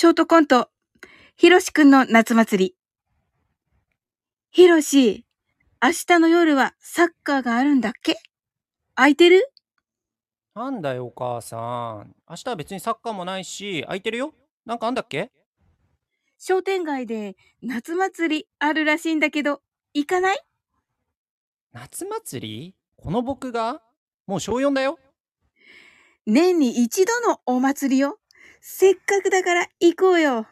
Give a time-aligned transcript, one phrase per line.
[0.00, 0.68] ショートコント、
[1.34, 2.76] ひろしくんの夏祭り。
[4.52, 5.26] ひろし、
[5.82, 8.14] 明日の夜はサッカーがあるんだっけ？
[8.94, 9.50] 空いてる？
[10.54, 12.14] なんだよ、お母さん。
[12.30, 14.34] 明日は別にサッカーもないし、空いてるよ。
[14.64, 15.32] なんかあんだっけ？
[16.38, 19.62] 商店街で夏祭りあるらしいんだけど、
[19.94, 20.40] 行かない？
[21.72, 22.74] 夏祭り？
[22.94, 23.82] この僕が？
[24.28, 24.96] もう小4だよ。
[26.24, 28.20] 年に一度のお祭りよ。
[28.70, 30.46] せっかくだから行こうよ。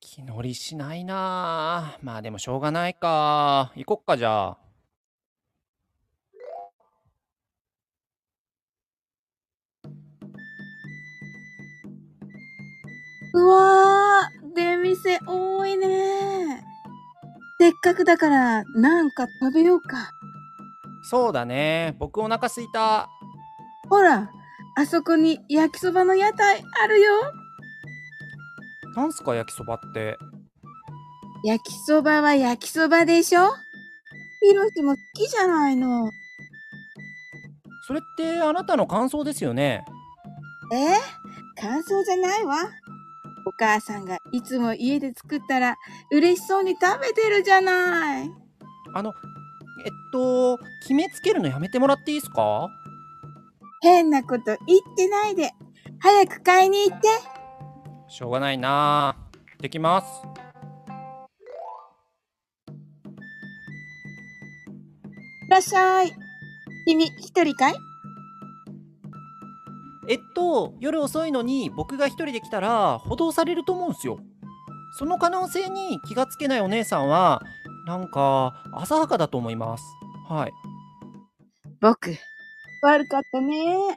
[0.00, 3.72] 気乗りしないなあまあでもしょうがないか。
[3.76, 4.58] 行こっかじゃあ。
[13.32, 16.60] うわー、出店多いね。
[17.60, 20.10] せっかくだからなんか食べようか。
[21.08, 21.94] そうだね。
[22.00, 23.08] 僕お腹すいた。
[23.88, 24.28] ほら、
[24.76, 27.12] あそこに焼きそばの屋台あるよ。
[28.96, 30.18] なんすか焼きそばって？
[31.44, 33.48] 焼きそばは焼きそばでしょ？
[34.40, 36.10] ひろしも好きじゃないの。
[37.86, 39.84] それってあなたの感想ですよね？
[40.72, 41.60] え？
[41.60, 42.56] 感想じゃないわ。
[43.46, 45.76] お母さんがいつも家で作ったら
[46.10, 48.30] 嬉しそうに食べてるじゃない。
[48.94, 49.12] あの、
[49.84, 52.68] えっと、決めつけるのやめてもらっていいですか？
[53.82, 54.58] 変なこと言っ
[54.96, 55.52] てないで。
[56.00, 57.08] 早く買いに行って。
[58.14, 59.16] しょうがないなあ
[59.60, 60.06] できます。
[65.48, 66.12] いらっしゃい。
[66.86, 67.74] 君一人かい？
[70.08, 74.20] えっと、夜遅いのに僕が一人で来たら補導されると思うんすよ。
[74.96, 77.42] その可能性に気がつけないお姉さんは、
[77.84, 79.82] なんか浅はかだと思います。
[80.28, 80.52] はい。
[81.80, 82.14] 僕、
[82.80, 83.74] 悪かったね。
[83.88, 83.94] だ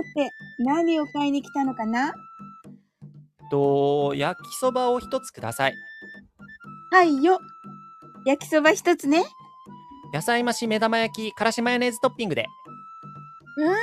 [0.00, 2.12] って何を買いに来たのかな？
[3.54, 5.74] と、焼きそばを一つください。
[6.90, 7.38] はいよ。
[8.26, 9.24] 焼きそば一つね。
[10.12, 12.46] 野菜増し目玉焼き、からしマヨネーズトッピングで。
[13.58, 13.74] うん？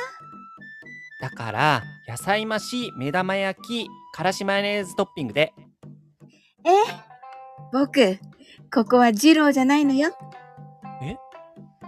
[1.21, 5.53] だから、野菜増し目玉焼き、からしマヨネーズトッピングで。
[6.65, 6.71] え？
[7.71, 8.19] 僕、
[8.73, 10.09] ここは二郎じゃないのよ。
[11.01, 11.17] え？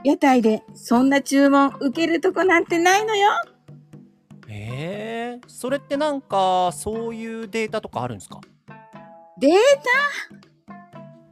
[0.05, 3.29] 屋台でそんな注文受けるとこなんてないのよ。
[4.55, 8.39] えー、それってなんか、そういうデータとかあるんですか？
[9.39, 9.51] デー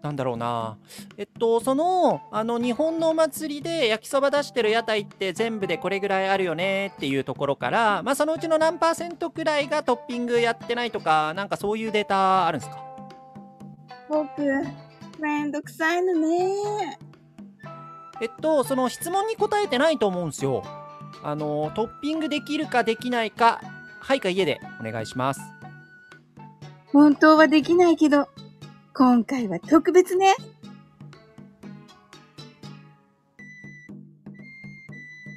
[0.01, 0.79] なんだろうな。
[1.15, 12.83] えっとそのあの日本のお祭りで焼きそば出してる屋台って全部でこれぐらいあるよねっていうところからまあそのうちの何パーセントくらいがトッピングやってないとかなんかそういうデータあるんですか？
[14.09, 14.41] 僕、
[15.19, 16.97] めんどくさいのね。
[18.19, 20.63] えっとその質問に答えてないと思うんですよ
[21.23, 23.61] あのトッピングできるかできないか
[23.99, 25.41] はいか家でお願いします。
[26.91, 28.27] 本当はできないけど、
[28.93, 30.35] 今回は特別ね。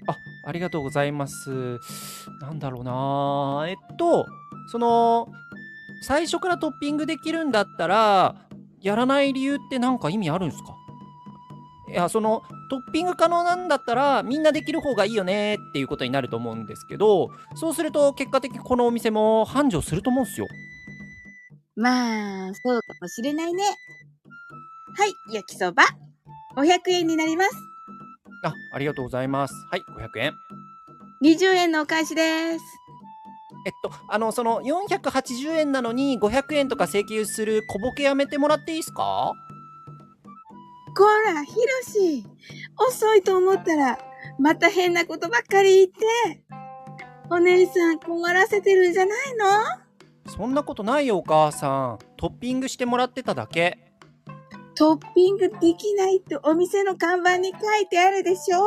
[0.08, 0.16] あ
[0.48, 1.78] ありがとうございます。
[2.40, 3.66] なんだろうな。
[3.68, 4.26] えっと
[4.72, 5.28] その
[6.02, 8.34] 最初からトッピングできるんだったら
[8.80, 10.74] やらない理由って何か意味あるんですか？
[11.94, 20.48] いやそのトッピング可能なんだったらみんなできる方がいいよねっていうことになると思うんですけどそうすると結果的にこのお店も繁盛すると思うんですよ
[21.76, 23.64] まあ、そうかもしれないね。
[24.96, 25.82] はい、焼きそば。
[26.56, 27.50] 500円になります。
[28.44, 30.32] あありがとうございますはい500円
[31.22, 32.64] 20円のお返しです。
[33.66, 39.32] えっとあのその480円なのに500円とか請求する小ボケやめてもらっていいですか？
[40.94, 41.60] こら、ひろ
[41.92, 42.24] し。
[42.88, 43.98] 遅いと思ったら、
[44.38, 46.44] また変なことばっかり言って。
[47.30, 49.46] お姉さん困らせてるんじゃないの？
[50.30, 53.78] そんなことないよお母さんトッピングしてもらってただけ
[54.74, 58.62] トッピングできないってお店の看板に書いてあるでしょ？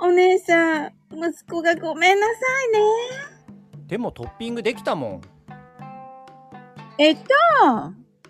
[0.00, 2.32] お姉さん、息子がごめんなさ
[2.68, 3.86] いね。
[3.86, 5.20] でもトッピングできたもん
[6.98, 7.22] えっと、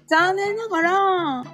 [0.07, 1.45] 残念ながら、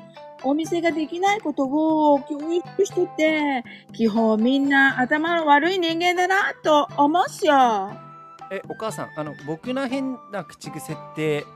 [0.45, 7.91] お店ができないことを教育してて、基本みんな頭の悪い人間だなと思うっしょ。
[8.51, 11.47] えお母さんあの僕の変な口癖って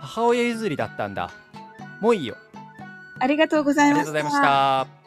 [0.00, 1.30] 母親譲りだったんだ
[2.00, 2.36] もういいよ
[3.20, 4.10] ありがとうございました。
[4.10, 5.01] ありがとうございました